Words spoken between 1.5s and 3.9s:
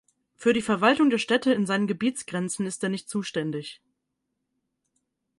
in seinen Gebietsgrenzen ist er nicht zuständig.